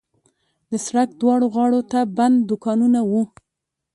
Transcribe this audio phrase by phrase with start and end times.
[0.71, 3.21] د سړک دواړو غاړو ته بند دوکانونه وو.